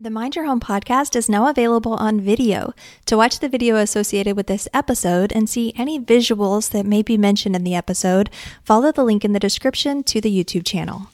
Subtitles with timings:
[0.00, 2.72] The Mind Your Home podcast is now available on video.
[3.06, 7.18] To watch the video associated with this episode and see any visuals that may be
[7.18, 8.30] mentioned in the episode,
[8.62, 11.08] follow the link in the description to the YouTube channel.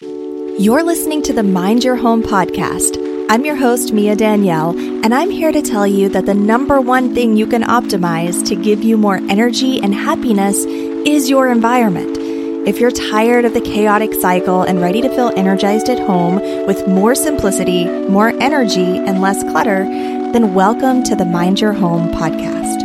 [0.00, 2.96] You're listening to the Mind Your Home podcast.
[3.28, 7.14] I'm your host, Mia Danielle, and I'm here to tell you that the number one
[7.14, 12.17] thing you can optimize to give you more energy and happiness is your environment.
[12.68, 16.34] If you're tired of the chaotic cycle and ready to feel energized at home
[16.66, 22.10] with more simplicity, more energy, and less clutter, then welcome to the Mind Your Home
[22.10, 22.82] podcast.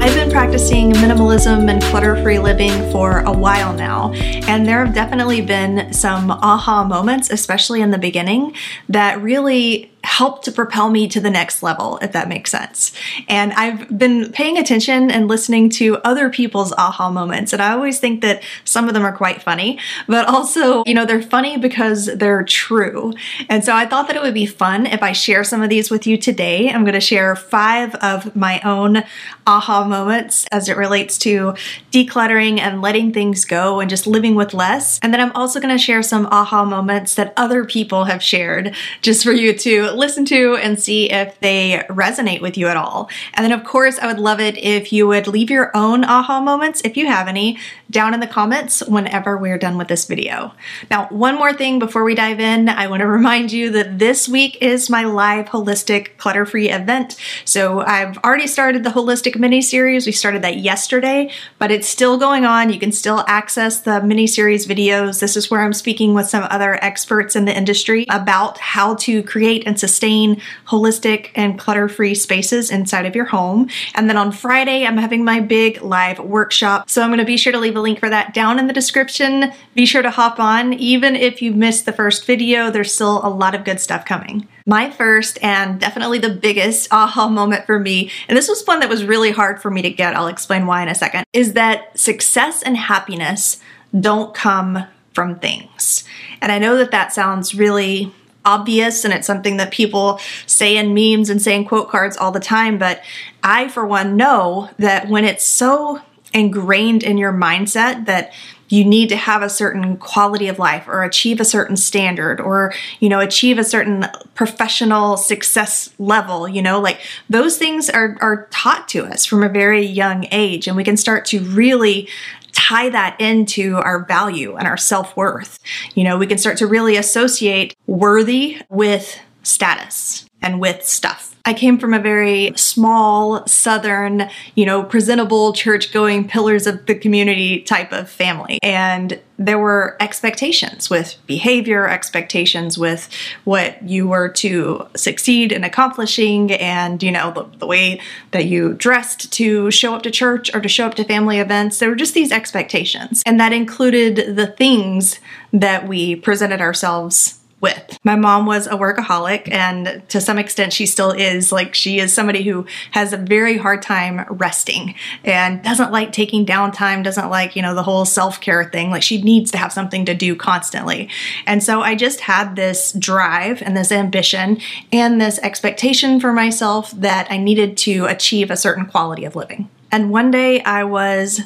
[0.00, 4.94] I've been practicing minimalism and clutter free living for a while now, and there have
[4.94, 8.54] definitely been some aha moments, especially in the beginning,
[8.88, 12.92] that really helped to propel me to the next level, if that makes sense.
[13.28, 17.52] And I've been paying attention and listening to other people's aha moments.
[17.52, 21.04] And I always think that some of them are quite funny, but also, you know,
[21.04, 23.12] they're funny because they're true.
[23.50, 25.90] And so I thought that it would be fun if I share some of these
[25.90, 26.70] with you today.
[26.70, 29.04] I'm going to share five of my own
[29.46, 31.54] aha moments as it relates to
[31.92, 34.98] decluttering and letting things go and just living with less.
[35.02, 38.74] And then I'm also going to share some aha moments that other people have shared
[39.02, 43.10] just for you to listen to and see if they resonate with you at all.
[43.34, 46.40] And then, of course, I would love it if you would leave your own aha
[46.40, 47.58] moments, if you have any,
[47.90, 50.52] down in the comments whenever we're done with this video.
[50.90, 54.28] Now, one more thing before we dive in, I want to remind you that this
[54.28, 57.16] week is my live holistic clutter free event.
[57.44, 60.06] So I've already started the holistic mini series.
[60.06, 62.72] We started that yesterday, but it's still going on.
[62.72, 65.20] You can still access the mini series videos.
[65.20, 69.22] This is where I'm speaking with some other experts in the industry about how to
[69.22, 73.68] create and sustain holistic and clutter free spaces inside of your home.
[73.94, 76.88] And then on Friday, I'm having my big live workshop.
[76.90, 78.72] So I'm going to be sure to leave a link for that down in the
[78.72, 79.52] description.
[79.74, 80.72] Be sure to hop on.
[80.74, 84.48] Even if you missed the first video, there's still a lot of good stuff coming.
[84.66, 88.90] My first and definitely the biggest aha moment for me, and this was one that
[88.90, 91.98] was really hard for me to get, I'll explain why in a second, is that
[91.98, 93.62] success and happiness
[93.98, 96.04] don't come from things.
[96.42, 98.12] And I know that that sounds really
[98.44, 102.32] obvious and it's something that people say in memes and say in quote cards all
[102.32, 102.78] the time.
[102.78, 103.02] But
[103.42, 106.00] I, for one, know that when it's so
[106.32, 108.32] ingrained in your mindset that
[108.68, 112.72] you need to have a certain quality of life or achieve a certain standard or
[113.00, 117.00] you know achieve a certain professional success level you know like
[117.30, 120.96] those things are are taught to us from a very young age and we can
[120.96, 122.08] start to really
[122.58, 125.58] tie that into our value and our self worth.
[125.94, 131.37] You know, we can start to really associate worthy with status and with stuff.
[131.48, 136.94] I came from a very small, southern, you know, presentable, church going pillars of the
[136.94, 138.58] community type of family.
[138.62, 143.08] And there were expectations with behavior, expectations with
[143.44, 148.74] what you were to succeed in accomplishing, and, you know, the, the way that you
[148.74, 151.78] dressed to show up to church or to show up to family events.
[151.78, 153.22] There were just these expectations.
[153.24, 155.18] And that included the things
[155.54, 157.98] that we presented ourselves with.
[158.04, 161.50] My mom was a workaholic, and to some extent, she still is.
[161.50, 166.46] Like, she is somebody who has a very hard time resting and doesn't like taking
[166.46, 168.90] downtime, doesn't like, you know, the whole self care thing.
[168.90, 171.08] Like, she needs to have something to do constantly.
[171.46, 174.60] And so I just had this drive and this ambition
[174.92, 179.68] and this expectation for myself that I needed to achieve a certain quality of living.
[179.90, 181.40] And one day I was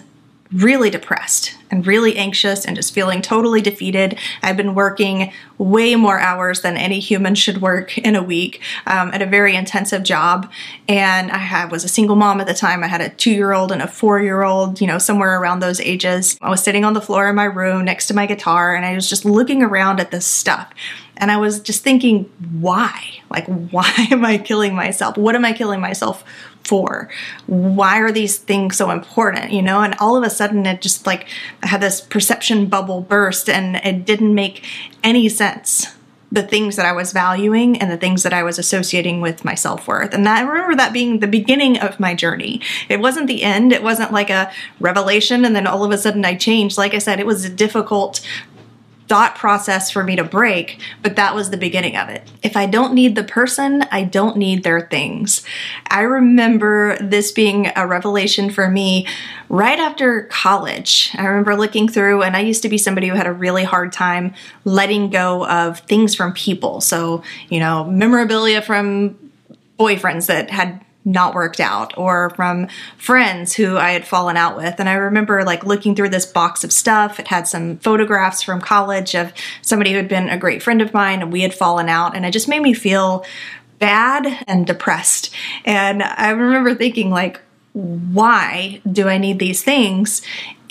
[0.52, 4.18] really depressed and really anxious and just feeling totally defeated.
[4.42, 9.10] I've been working way more hours than any human should work in a week um,
[9.14, 10.50] at a very intensive job.
[10.88, 12.84] And I was a single mom at the time.
[12.84, 15.60] I had a two year old and a four year old, you know, somewhere around
[15.60, 16.38] those ages.
[16.42, 18.94] I was sitting on the floor in my room next to my guitar and I
[18.94, 20.70] was just looking around at this stuff.
[21.16, 22.24] And I was just thinking,
[22.60, 23.00] why?
[23.30, 25.16] Like, why am I killing myself?
[25.16, 26.24] What am I killing myself
[26.64, 27.08] for?
[27.46, 29.52] Why are these things so important?
[29.52, 31.28] You know, and all of a sudden it just like
[31.62, 34.64] had this perception bubble burst and it didn't make
[35.02, 35.86] any sense.
[36.30, 39.54] The things that I was valuing and the things that I was associating with my
[39.54, 40.14] self worth.
[40.14, 42.62] And that, I remember that being the beginning of my journey.
[42.88, 43.70] It wasn't the end.
[43.70, 44.50] It wasn't like a
[44.80, 46.78] revelation and then all of a sudden I changed.
[46.78, 48.26] Like I said, it was a difficult
[49.12, 52.26] thought process for me to break, but that was the beginning of it.
[52.42, 55.44] If I don't need the person, I don't need their things.
[55.88, 59.06] I remember this being a revelation for me
[59.50, 61.10] right after college.
[61.12, 63.92] I remember looking through, and I used to be somebody who had a really hard
[63.92, 64.32] time
[64.64, 66.80] letting go of things from people.
[66.80, 69.18] So, you know, memorabilia from
[69.78, 74.78] boyfriends that had not worked out or from friends who I had fallen out with.
[74.78, 77.18] And I remember like looking through this box of stuff.
[77.18, 79.32] It had some photographs from college of
[79.62, 82.14] somebody who had been a great friend of mine and we had fallen out.
[82.14, 83.24] And it just made me feel
[83.78, 85.34] bad and depressed.
[85.64, 87.40] And I remember thinking like,
[87.72, 90.22] why do I need these things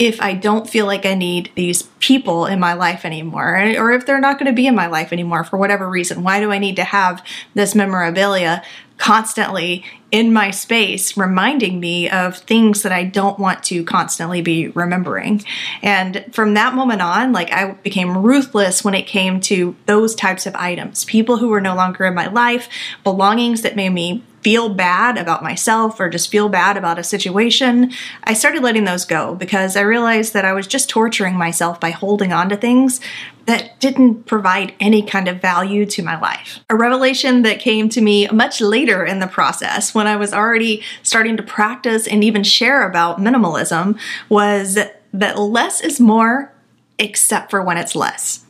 [0.01, 3.56] if I don't feel like I need these people in my life anymore?
[3.77, 6.24] Or if they're not going to be in my life anymore for whatever reason?
[6.24, 8.63] Why do I need to have this memorabilia
[8.98, 14.68] constantly in my space reminding me of things that I don't want to constantly be
[14.69, 15.44] remembering.
[15.81, 20.45] And from that moment on, like I became ruthless when it came to those types
[20.45, 21.06] of items.
[21.06, 22.69] People who were no longer in my life,
[23.03, 27.91] belongings that made me feel bad about myself or just feel bad about a situation,
[28.23, 31.91] I started letting those go because I realized that I was just torturing myself by
[31.91, 32.99] holding on to things
[33.45, 36.59] that didn't provide any kind of value to my life.
[36.69, 40.83] A revelation that came to me much later in the process when I was already
[41.03, 43.99] starting to practice and even share about minimalism
[44.29, 44.77] was
[45.13, 46.53] that less is more
[46.99, 48.45] except for when it's less.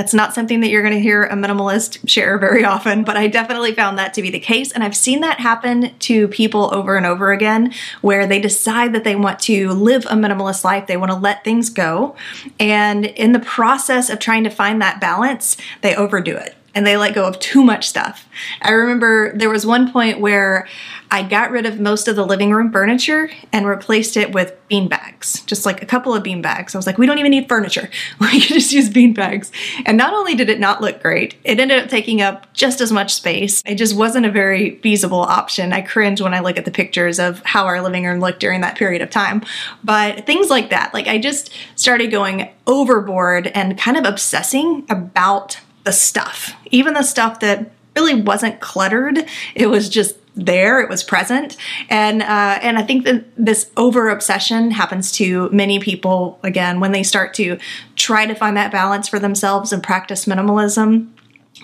[0.00, 3.26] That's not something that you're going to hear a minimalist share very often, but I
[3.26, 4.72] definitely found that to be the case.
[4.72, 9.04] And I've seen that happen to people over and over again where they decide that
[9.04, 12.16] they want to live a minimalist life, they want to let things go.
[12.58, 16.96] And in the process of trying to find that balance, they overdo it and they
[16.96, 18.28] let go of too much stuff.
[18.62, 20.68] I remember there was one point where
[21.12, 24.86] I got rid of most of the living room furniture and replaced it with bean
[24.88, 26.72] bags, just like a couple of bean bags.
[26.72, 27.90] I was like, we don't even need furniture.
[28.20, 29.50] We can just use bean bags.
[29.86, 32.92] And not only did it not look great, it ended up taking up just as
[32.92, 33.60] much space.
[33.66, 35.72] It just wasn't a very feasible option.
[35.72, 38.60] I cringe when I look at the pictures of how our living room looked during
[38.60, 39.42] that period of time.
[39.82, 45.58] But things like that, like I just started going overboard and kind of obsessing about
[45.84, 49.26] the stuff, even the stuff that really wasn't cluttered.
[49.54, 51.56] It was just there it was present
[51.88, 56.92] and uh, and i think that this over obsession happens to many people again when
[56.92, 57.58] they start to
[57.96, 61.08] try to find that balance for themselves and practice minimalism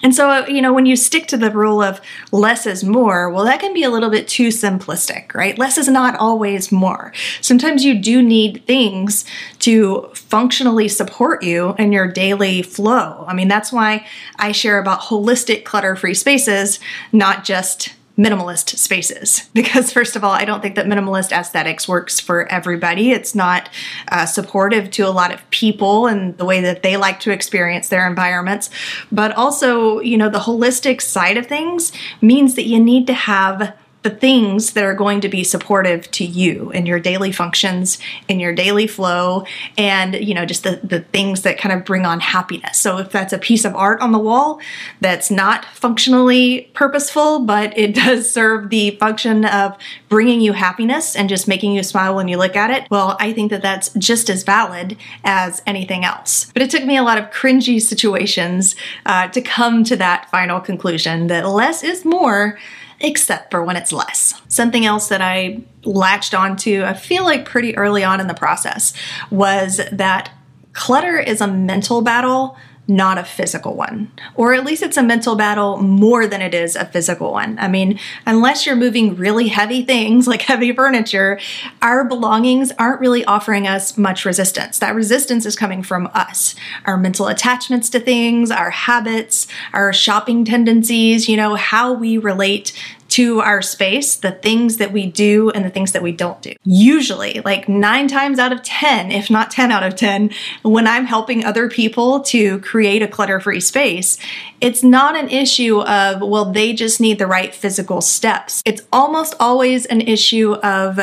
[0.03, 2.01] and so, uh, you know, when you stick to the rule of
[2.31, 5.59] less is more, well, that can be a little bit too simplistic, right?
[5.59, 7.13] Less is not always more.
[7.41, 9.25] Sometimes you do need things
[9.61, 13.25] to functionally support you in your daily flow.
[13.27, 14.07] I mean, that's why
[14.39, 16.79] I share about holistic clutter free spaces,
[17.13, 19.49] not just minimalist spaces.
[19.57, 23.11] Because first of all i don't think that minimalist aesthetics works for everybody.
[23.11, 23.69] It's not
[24.09, 27.89] uh, supportive to a lot of people and the way that they like to experience
[27.89, 28.71] their environments.
[29.11, 33.75] But also you know the holistic side of things means that you need to have
[34.07, 37.99] the things that are going to be supportive to you in your daily functions,
[38.29, 39.45] in your daily flow,
[39.77, 42.79] and you know, just the, the things that kind of bring on happiness.
[42.79, 44.61] So if that's a piece of art on the wall
[45.01, 49.77] that's not functionally purposeful, but it does serve the function of
[50.09, 53.33] bringing you happiness and just making you smile when you look at it, well, I
[53.33, 56.53] think that that's just as valid as anything else.
[56.53, 60.61] But it took me a lot of cringy situations uh, to come to that final
[60.61, 62.57] conclusion that less is more
[63.01, 64.41] except for when it's less.
[64.49, 68.93] Something else that I latched onto, I feel like pretty early on in the process,
[69.31, 70.31] was that
[70.73, 72.57] clutter is a mental battle
[72.89, 74.11] not a physical one.
[74.37, 77.59] Or at least it's a mental battle more than it is a physical one.
[77.59, 81.41] I mean, unless you're moving really heavy things like heavy furniture,
[81.83, 84.79] our belongings aren't really offering us much resistance.
[84.79, 86.55] That resistance is coming from us,
[86.85, 92.73] our mental attachments to things, our habits, our shopping tendencies, you know, how we relate
[93.17, 96.53] to our space, the things that we do and the things that we don't do.
[96.65, 100.31] Usually, like nine times out of 10, if not 10 out of 10,
[100.61, 104.19] when I'm helping other people to create a clutter free space,
[104.61, 108.61] it's not an issue of, well, they just need the right physical steps.
[108.67, 111.01] It's almost always an issue of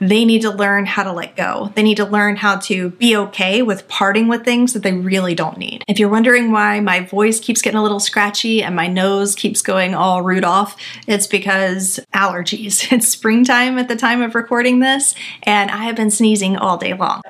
[0.00, 1.72] they need to learn how to let go.
[1.74, 5.34] They need to learn how to be okay with parting with things that they really
[5.34, 5.84] don't need.
[5.88, 9.62] If you're wondering why my voice keeps getting a little scratchy and my nose keeps
[9.62, 12.84] going all Rudolph, it's because allergies.
[12.94, 16.94] It's springtime at the time of recording this, and I have been sneezing all day
[16.94, 17.22] long.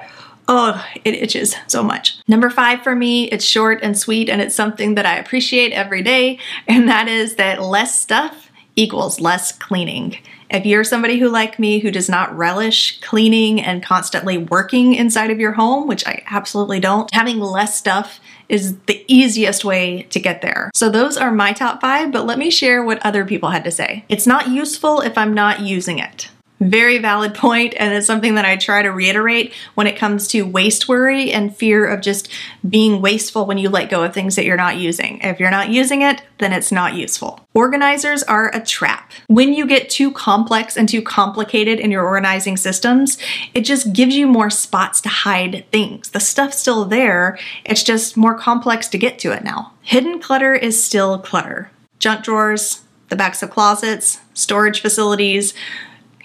[0.47, 2.19] Oh, it itches so much.
[2.29, 6.03] Number five for me, it's short and sweet, and it's something that I appreciate every
[6.03, 8.44] day, and that is that less stuff
[8.77, 10.19] equals less cleaning.
[10.51, 15.31] If you're somebody who, like me, who does not relish cleaning and constantly working inside
[15.31, 20.21] of your home, which I absolutely don't, having less stuff is the easiest way to
[20.21, 20.71] get there.
[20.75, 23.71] So those are my top five, but let me share what other people had to
[23.71, 24.05] say.
[24.09, 26.29] It's not useful if I'm not using it.
[26.61, 30.43] Very valid point, and it's something that I try to reiterate when it comes to
[30.43, 32.29] waste worry and fear of just
[32.67, 35.21] being wasteful when you let go of things that you're not using.
[35.21, 37.45] If you're not using it, then it's not useful.
[37.55, 39.13] Organizers are a trap.
[39.27, 43.19] When you get too complex and too complicated in your organizing systems,
[43.53, 46.11] it just gives you more spots to hide things.
[46.11, 49.73] The stuff's still there, it's just more complex to get to it now.
[49.83, 51.73] Hidden clutter is still clutter.
[51.99, 55.53] Junk drawers, the backs of closets, storage facilities,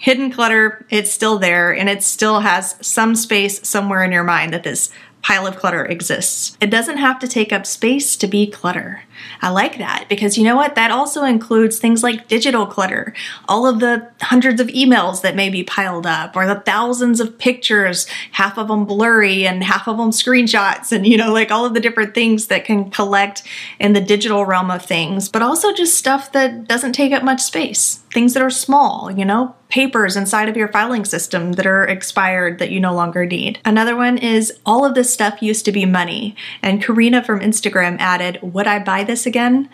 [0.00, 4.52] hidden clutter, it's still there and it still has some space somewhere in your mind
[4.54, 4.90] that this
[5.22, 6.56] pile of clutter exists.
[6.60, 9.02] It doesn't have to take up space to be clutter.
[9.42, 10.74] I like that because you know what?
[10.74, 13.12] That also includes things like digital clutter,
[13.46, 17.38] all of the hundreds of emails that may be piled up, or the thousands of
[17.38, 21.66] pictures, half of them blurry and half of them screenshots, and you know, like all
[21.66, 23.42] of the different things that can collect
[23.78, 27.40] in the digital realm of things, but also just stuff that doesn't take up much
[27.40, 28.00] space.
[28.12, 32.58] Things that are small, you know, papers inside of your filing system that are expired
[32.58, 33.60] that you no longer need.
[33.64, 36.34] Another one is all of this stuff used to be money.
[36.62, 39.68] And Karina from Instagram added, Would I buy this again?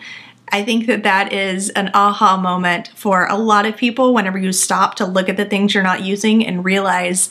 [0.49, 4.53] I think that that is an aha moment for a lot of people whenever you
[4.53, 7.29] stop to look at the things you're not using and realize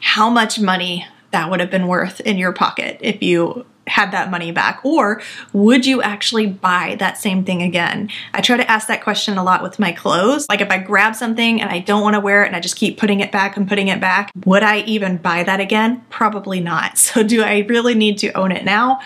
[0.00, 4.30] how much money that would have been worth in your pocket if you had that
[4.30, 4.80] money back?
[4.84, 5.20] Or
[5.52, 8.10] would you actually buy that same thing again?
[8.34, 10.46] I try to ask that question a lot with my clothes.
[10.48, 12.76] Like if I grab something and I don't want to wear it and I just
[12.76, 16.04] keep putting it back and putting it back, would I even buy that again?
[16.10, 16.98] Probably not.
[17.08, 19.00] So do I really need to own it now?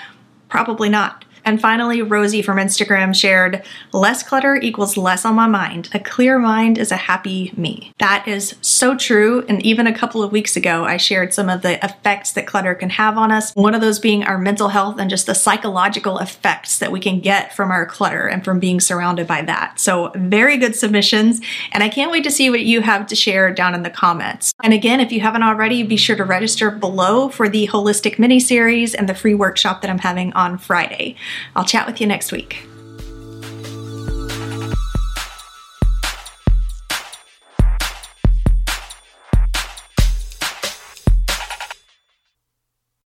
[0.48, 1.24] Probably not.
[1.44, 5.88] And finally, Rosie from Instagram shared, less clutter equals less on my mind.
[5.92, 7.92] A clear mind is a happy me.
[7.98, 9.44] That is so true.
[9.48, 12.74] And even a couple of weeks ago, I shared some of the effects that clutter
[12.74, 13.52] can have on us.
[13.54, 17.20] One of those being our mental health and just the psychological effects that we can
[17.20, 19.80] get from our clutter and from being surrounded by that.
[19.80, 21.40] So very good submissions.
[21.72, 24.52] And I can't wait to see what you have to share down in the comments.
[24.62, 28.40] And again, if you haven't already, be sure to register below for the holistic mini
[28.40, 31.16] series and the free workshop that I'm having on Friday.
[31.54, 32.66] I'll chat with you next week.